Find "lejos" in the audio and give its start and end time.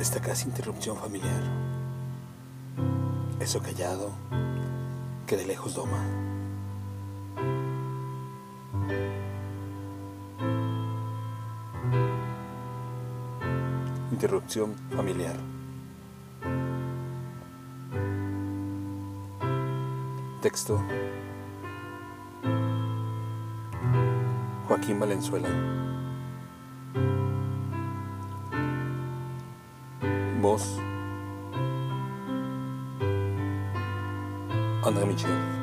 5.44-5.74